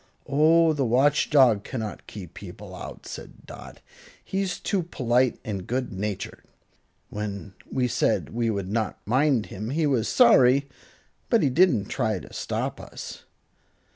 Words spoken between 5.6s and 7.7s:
good natured. When